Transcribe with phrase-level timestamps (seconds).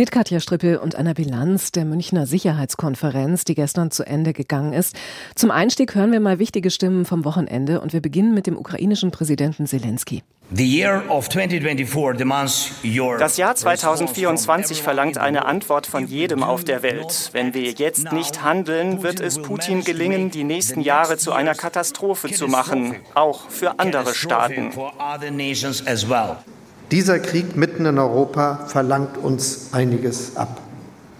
[0.00, 4.96] Mit Katja Strippel und einer Bilanz der Münchner Sicherheitskonferenz, die gestern zu Ende gegangen ist.
[5.34, 9.10] Zum Einstieg hören wir mal wichtige Stimmen vom Wochenende und wir beginnen mit dem ukrainischen
[9.10, 10.22] Präsidenten Zelensky.
[10.48, 10.66] Das
[13.36, 17.28] Jahr 2024 verlangt eine Antwort von jedem auf der Welt.
[17.32, 22.32] Wenn wir jetzt nicht handeln, wird es Putin gelingen, die nächsten Jahre zu einer Katastrophe
[22.32, 24.72] zu machen, auch für andere Staaten.
[26.90, 30.60] Dieser Krieg mitten in Europa verlangt uns einiges ab.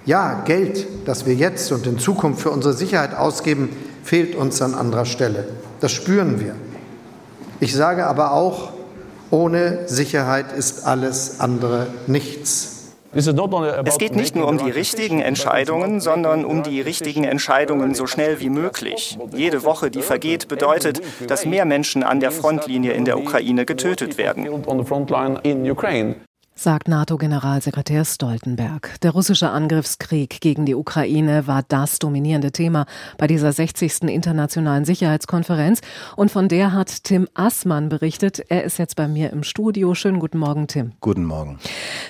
[0.05, 3.69] Ja, Geld, das wir jetzt und in Zukunft für unsere Sicherheit ausgeben,
[4.03, 5.47] fehlt uns an anderer Stelle.
[5.81, 6.57] Das spüren wir.
[7.61, 8.73] Ich sage aber auch,
[9.31, 12.80] ohne Sicherheit ist alles andere nichts.
[13.13, 18.41] Es geht nicht nur um die richtigen Entscheidungen, sondern um die richtigen Entscheidungen so schnell
[18.41, 19.19] wie möglich.
[19.35, 24.17] Jede Woche, die vergeht, bedeutet, dass mehr Menschen an der Frontlinie in der Ukraine getötet
[24.17, 24.49] werden
[26.61, 29.01] sagt NATO-Generalsekretär Stoltenberg.
[29.01, 32.85] Der russische Angriffskrieg gegen die Ukraine war das dominierende Thema
[33.17, 34.03] bei dieser 60.
[34.03, 35.81] Internationalen Sicherheitskonferenz.
[36.17, 38.43] Und von der hat Tim Assmann berichtet.
[38.51, 39.95] Er ist jetzt bei mir im Studio.
[39.95, 40.93] Schönen guten Morgen, Tim.
[41.01, 41.59] Guten Morgen.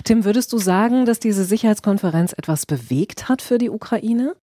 [0.02, 4.34] Tim, würdest du sagen, dass diese Sicherheitskonferenz etwas bewegt hat für die Ukraine?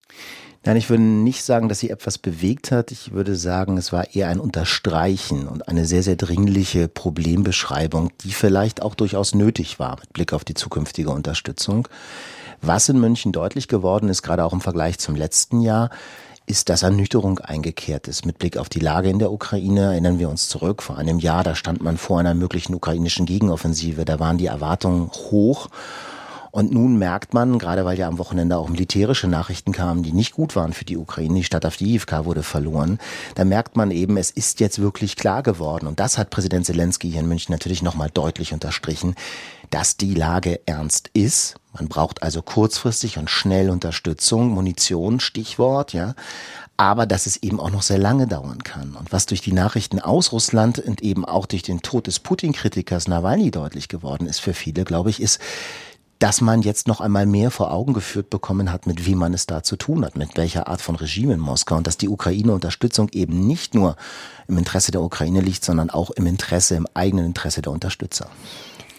[0.68, 2.90] Nein, ich würde nicht sagen, dass sie etwas bewegt hat.
[2.90, 8.32] Ich würde sagen, es war eher ein Unterstreichen und eine sehr, sehr dringliche Problembeschreibung, die
[8.32, 11.88] vielleicht auch durchaus nötig war mit Blick auf die zukünftige Unterstützung.
[12.60, 15.88] Was in München deutlich geworden ist, gerade auch im Vergleich zum letzten Jahr,
[16.44, 18.26] ist, dass Ernüchterung eingekehrt ist.
[18.26, 20.82] Mit Blick auf die Lage in der Ukraine erinnern wir uns zurück.
[20.82, 24.04] Vor einem Jahr, da stand man vor einer möglichen ukrainischen Gegenoffensive.
[24.04, 25.70] Da waren die Erwartungen hoch.
[26.50, 30.32] Und nun merkt man, gerade weil ja am Wochenende auch militärische Nachrichten kamen, die nicht
[30.32, 32.98] gut waren für die Ukraine, die Stadt Avdiivka wurde verloren,
[33.34, 35.86] da merkt man eben, es ist jetzt wirklich klar geworden.
[35.86, 39.14] Und das hat Präsident Zelensky hier in München natürlich nochmal deutlich unterstrichen,
[39.70, 41.56] dass die Lage ernst ist.
[41.74, 46.14] Man braucht also kurzfristig und schnell Unterstützung, Munition, Stichwort, ja
[46.78, 48.94] aber dass es eben auch noch sehr lange dauern kann.
[48.94, 53.08] Und was durch die Nachrichten aus Russland und eben auch durch den Tod des Putin-Kritikers
[53.08, 55.40] Nawalny deutlich geworden ist für viele, glaube ich, ist,
[56.18, 59.46] dass man jetzt noch einmal mehr vor Augen geführt bekommen hat, mit wem man es
[59.46, 63.08] da zu tun hat, mit welcher Art von Regime in Moskau und dass die Ukraine-Unterstützung
[63.12, 63.96] eben nicht nur
[64.48, 68.28] im Interesse der Ukraine liegt, sondern auch im Interesse, im eigenen Interesse der Unterstützer.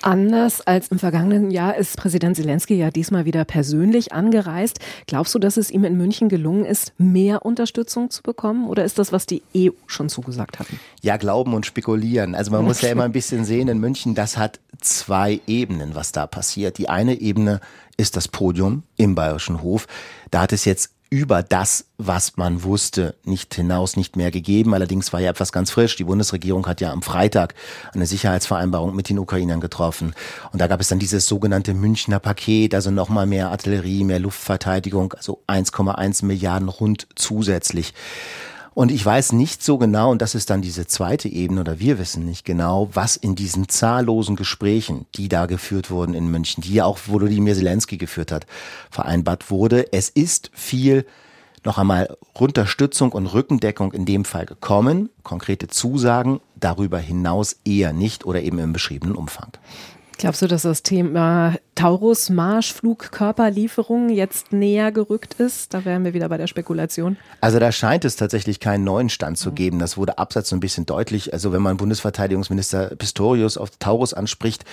[0.01, 4.79] Anders als im vergangenen Jahr ist Präsident Zelensky ja diesmal wieder persönlich angereist.
[5.07, 8.67] Glaubst du, dass es ihm in München gelungen ist, mehr Unterstützung zu bekommen?
[8.67, 10.79] Oder ist das, was die EU schon zugesagt hatten?
[11.01, 12.35] Ja, glauben und spekulieren.
[12.35, 16.11] Also man muss ja immer ein bisschen sehen, in München, das hat zwei Ebenen, was
[16.11, 16.77] da passiert.
[16.77, 17.59] Die eine Ebene
[17.97, 19.87] ist das Podium im Bayerischen Hof.
[20.31, 24.73] Da hat es jetzt über das, was man wusste, nicht hinaus nicht mehr gegeben.
[24.73, 25.95] Allerdings war ja etwas ganz frisch.
[25.95, 27.55] Die Bundesregierung hat ja am Freitag
[27.93, 30.13] eine Sicherheitsvereinbarung mit den Ukrainern getroffen.
[30.51, 35.13] Und da gab es dann dieses sogenannte Münchner Paket, also nochmal mehr Artillerie, mehr Luftverteidigung,
[35.13, 37.93] also 1,1 Milliarden rund zusätzlich.
[38.79, 41.99] Und ich weiß nicht so genau, und das ist dann diese zweite Ebene, oder wir
[41.99, 46.75] wissen nicht genau, was in diesen zahllosen Gesprächen, die da geführt wurden in München, die
[46.75, 48.45] ja auch Volodymyr Zelensky geführt hat,
[48.89, 49.91] vereinbart wurde.
[49.91, 51.05] Es ist viel
[51.65, 55.09] noch einmal Unterstützung und Rückendeckung in dem Fall gekommen.
[55.23, 59.51] Konkrete Zusagen darüber hinaus eher nicht oder eben im beschriebenen Umfang.
[60.19, 65.73] Glaubst du, dass das Thema Taurus Marschflugkörperlieferung jetzt näher gerückt ist?
[65.73, 67.15] Da wären wir wieder bei der Spekulation.
[67.39, 69.79] Also da scheint es tatsächlich keinen neuen Stand zu geben.
[69.79, 71.31] Das wurde abseits so ein bisschen deutlich.
[71.31, 74.65] Also wenn man Bundesverteidigungsminister Pistorius auf Taurus anspricht,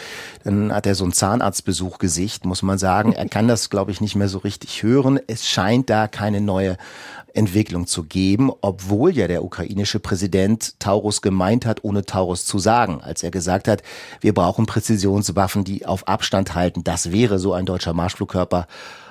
[0.43, 3.13] dann hat er so einen Zahnarztbesuch gesicht, muss man sagen.
[3.13, 5.21] Er kann das, glaube ich, nicht mehr so richtig hören.
[5.29, 6.77] Es scheint da keine neue
[7.37, 13.01] Entwicklung zu geben, obwohl ja der ukrainische Präsident Taurus gemeint hat, ohne Taurus zu sagen,
[13.01, 13.83] als er gesagt hat,
[14.21, 16.85] wir brauchen Präzisionswaffen, die auf Abstand halten.
[16.85, 18.67] Das wäre so ein deutscher Marschflugkörper.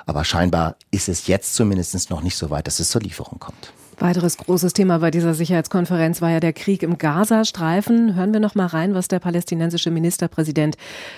[0.05, 3.73] Aber scheinbar ist es jetzt zumindest noch nicht so weit, dass es zur Lieferung kommt.
[3.97, 8.15] Weiteres großes Thema bei dieser Sicherheitskonferenz war ja der Krieg im Gazastreifen.
[8.15, 10.75] Hören wir noch mal rein, was der palästinensische Ministerpräsident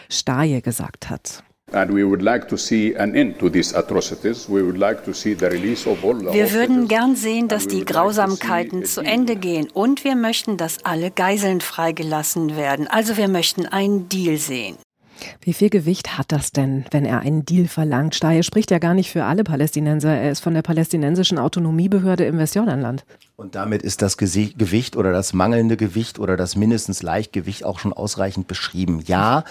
[0.10, 1.44] Staje gesagt hat.
[6.33, 11.11] Wir würden gern sehen, dass die Grausamkeiten zu Ende gehen und wir möchten, dass alle
[11.11, 12.87] Geiseln freigelassen werden.
[12.87, 14.77] Also wir möchten einen Deal sehen.
[15.41, 18.15] Wie viel Gewicht hat das denn, wenn er einen Deal verlangt?
[18.15, 20.15] Steyer spricht ja gar nicht für alle Palästinenser.
[20.15, 23.05] Er ist von der palästinensischen Autonomiebehörde im Westjordanland.
[23.35, 27.93] Und damit ist das Gewicht oder das mangelnde Gewicht oder das mindestens Leichtgewicht auch schon
[27.93, 29.01] ausreichend beschrieben.
[29.05, 29.43] Ja,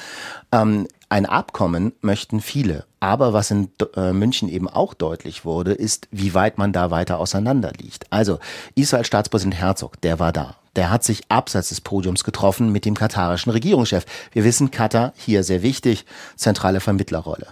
[0.50, 2.84] ähm, ein Abkommen möchten viele.
[2.98, 7.20] Aber was in äh, München eben auch deutlich wurde, ist, wie weit man da weiter
[7.20, 8.12] auseinander liegt.
[8.12, 8.40] Also
[8.74, 10.56] Israels Staatspräsident Herzog, der war da.
[10.76, 14.04] Der hat sich abseits des Podiums getroffen mit dem katarischen Regierungschef.
[14.32, 16.04] Wir wissen, Katar, hier sehr wichtig,
[16.36, 17.48] zentrale Vermittlerrolle.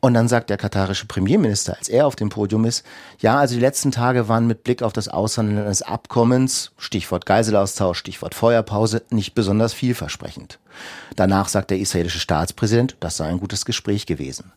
[0.00, 2.84] Und dann sagt der katarische Premierminister, als er auf dem Podium ist,
[3.18, 7.98] ja, also die letzten Tage waren mit Blick auf das Aushandeln eines Abkommens, Stichwort Geiselaustausch,
[7.98, 10.58] Stichwort Feuerpause, nicht besonders vielversprechend.
[11.16, 14.52] Danach sagt der israelische Staatspräsident, das sei ein gutes Gespräch gewesen.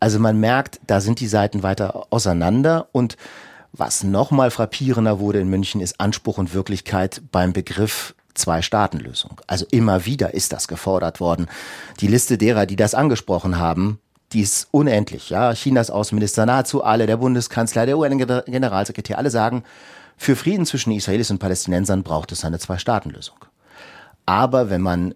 [0.00, 3.16] Also man merkt, da sind die Seiten weiter auseinander und
[3.76, 9.40] was nochmal frappierender wurde in München, ist Anspruch und Wirklichkeit beim Begriff Zwei-Staaten-Lösung.
[9.46, 11.46] Also immer wieder ist das gefordert worden.
[12.00, 13.98] Die Liste derer, die das angesprochen haben,
[14.32, 15.30] die ist unendlich.
[15.30, 19.64] Ja, Chinas Außenminister, nahezu alle, der Bundeskanzler, der UN-Generalsekretär, alle sagen,
[20.16, 23.36] für Frieden zwischen Israelis und Palästinensern braucht es eine Zwei-Staaten-Lösung.
[24.26, 25.14] Aber wenn man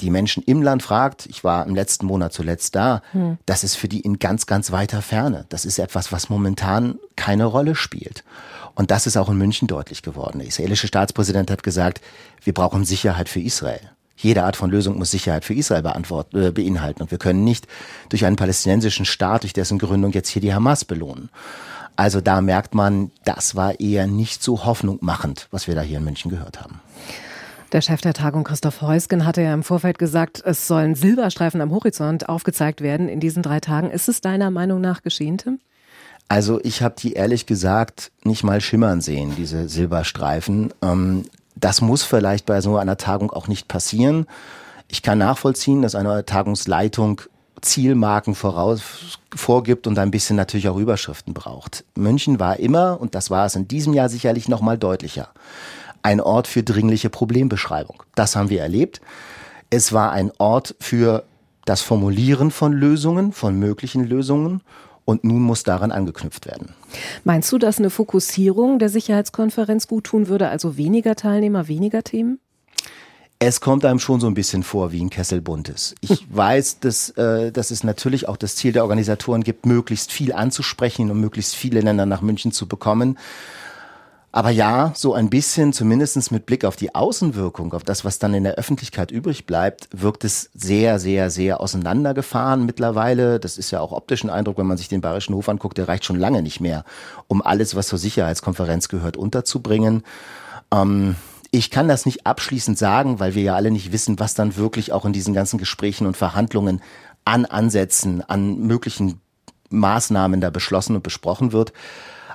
[0.00, 3.38] die Menschen im Land fragt, ich war im letzten Monat zuletzt da, hm.
[3.46, 5.46] das ist für die in ganz, ganz weiter Ferne.
[5.48, 8.24] Das ist etwas, was momentan keine Rolle spielt.
[8.74, 10.38] Und das ist auch in München deutlich geworden.
[10.38, 12.00] Der israelische Staatspräsident hat gesagt,
[12.44, 13.80] wir brauchen Sicherheit für Israel.
[14.16, 15.84] Jede Art von Lösung muss Sicherheit für Israel
[16.32, 17.02] äh, beinhalten.
[17.02, 17.66] Und wir können nicht
[18.08, 21.28] durch einen palästinensischen Staat, durch dessen Gründung jetzt hier die Hamas belohnen.
[21.94, 26.04] Also da merkt man, das war eher nicht so hoffnungmachend, was wir da hier in
[26.04, 26.80] München gehört haben.
[27.72, 31.70] Der Chef der Tagung Christoph Heusgen hatte ja im Vorfeld gesagt, es sollen Silberstreifen am
[31.70, 33.90] Horizont aufgezeigt werden in diesen drei Tagen.
[33.90, 35.60] Ist es deiner Meinung nach geschehen, Tim?
[36.30, 40.72] Also ich habe die ehrlich gesagt nicht mal schimmern sehen, diese Silberstreifen.
[40.80, 41.24] Ähm,
[41.56, 44.26] das muss vielleicht bei so einer Tagung auch nicht passieren.
[44.88, 47.20] Ich kann nachvollziehen, dass eine Tagungsleitung
[47.60, 51.84] Zielmarken voraus, vorgibt und ein bisschen natürlich auch Überschriften braucht.
[51.96, 55.28] München war immer, und das war es in diesem Jahr sicherlich noch mal deutlicher,
[56.02, 58.02] ein Ort für dringliche Problembeschreibung.
[58.14, 59.00] Das haben wir erlebt.
[59.70, 61.24] Es war ein Ort für
[61.64, 64.62] das Formulieren von Lösungen, von möglichen Lösungen.
[65.04, 66.74] Und nun muss daran angeknüpft werden.
[67.24, 72.40] Meinst du, dass eine Fokussierung der Sicherheitskonferenz gut tun würde, also weniger Teilnehmer, weniger Themen?
[73.38, 75.94] Es kommt einem schon so ein bisschen vor wie ein Kessel buntes.
[76.00, 80.32] Ich weiß, dass, äh, dass es natürlich auch das Ziel der Organisatoren gibt, möglichst viel
[80.32, 83.16] anzusprechen und möglichst viele Länder nach München zu bekommen.
[84.30, 88.34] Aber ja, so ein bisschen, zumindest mit Blick auf die Außenwirkung, auf das, was dann
[88.34, 93.40] in der Öffentlichkeit übrig bleibt, wirkt es sehr, sehr, sehr auseinandergefahren mittlerweile.
[93.40, 95.88] Das ist ja auch optisch ein Eindruck, wenn man sich den Bayerischen Hof anguckt, der
[95.88, 96.84] reicht schon lange nicht mehr,
[97.26, 100.02] um alles, was zur Sicherheitskonferenz gehört, unterzubringen.
[100.74, 101.16] Ähm,
[101.50, 104.92] ich kann das nicht abschließend sagen, weil wir ja alle nicht wissen, was dann wirklich
[104.92, 106.82] auch in diesen ganzen Gesprächen und Verhandlungen
[107.24, 109.20] an Ansätzen, an möglichen
[109.70, 111.72] Maßnahmen da beschlossen und besprochen wird.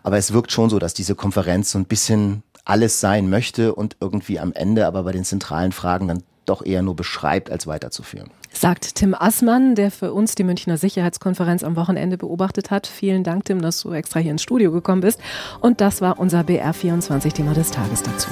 [0.03, 3.97] Aber es wirkt schon so, dass diese Konferenz so ein bisschen alles sein möchte und
[3.99, 8.29] irgendwie am Ende aber bei den zentralen Fragen dann doch eher nur beschreibt, als weiterzuführen.
[8.51, 12.85] Sagt Tim Assmann, der für uns die Münchner Sicherheitskonferenz am Wochenende beobachtet hat.
[12.85, 15.19] Vielen Dank, Tim, dass du extra hier ins Studio gekommen bist.
[15.59, 18.29] Und das war unser BR24-Thema des Tages dazu.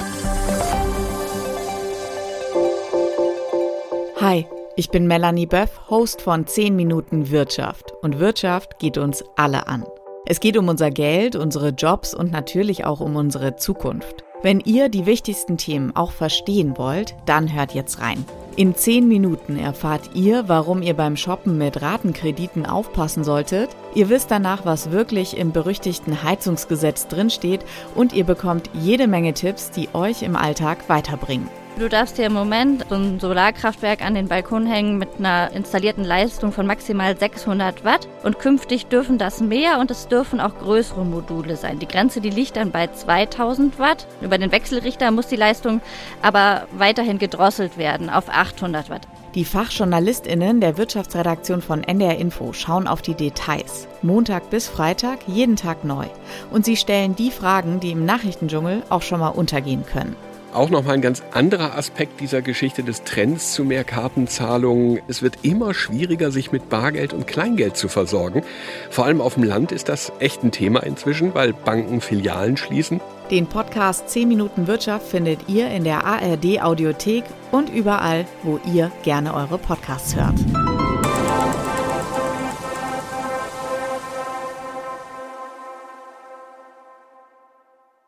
[4.20, 4.46] Hi,
[4.76, 7.91] ich bin Melanie Böff, Host von 10 Minuten Wirtschaft.
[8.02, 9.84] Und Wirtschaft geht uns alle an.
[10.26, 14.24] Es geht um unser Geld, unsere Jobs und natürlich auch um unsere Zukunft.
[14.42, 18.24] Wenn ihr die wichtigsten Themen auch verstehen wollt, dann hört jetzt rein.
[18.56, 23.70] In 10 Minuten erfahrt ihr, warum ihr beim Shoppen mit Ratenkrediten aufpassen solltet.
[23.94, 29.70] Ihr wisst danach, was wirklich im berüchtigten Heizungsgesetz drinsteht und ihr bekommt jede Menge Tipps,
[29.70, 31.48] die euch im Alltag weiterbringen.
[31.78, 36.04] Du darfst dir im Moment so ein Solarkraftwerk an den Balkon hängen mit einer installierten
[36.04, 41.04] Leistung von maximal 600 Watt und künftig dürfen das mehr und es dürfen auch größere
[41.04, 41.78] Module sein.
[41.78, 44.06] Die Grenze, die liegt dann bei 2000 Watt.
[44.20, 45.80] Über den Wechselrichter muss die Leistung
[46.20, 49.08] aber weiterhin gedrosselt werden auf 800 Watt.
[49.34, 53.88] Die Fachjournalistinnen der Wirtschaftsredaktion von NDR Info schauen auf die Details.
[54.02, 56.04] Montag bis Freitag, jeden Tag neu.
[56.50, 60.16] Und sie stellen die Fragen, die im Nachrichtendschungel auch schon mal untergehen können.
[60.52, 65.00] Auch nochmal ein ganz anderer Aspekt dieser Geschichte des Trends zu mehr Kartenzahlungen.
[65.08, 68.42] Es wird immer schwieriger, sich mit Bargeld und Kleingeld zu versorgen.
[68.90, 73.00] Vor allem auf dem Land ist das echt ein Thema inzwischen, weil Banken Filialen schließen.
[73.30, 78.92] Den Podcast 10 Minuten Wirtschaft findet ihr in der ARD Audiothek und überall, wo ihr
[79.04, 80.34] gerne eure Podcasts hört.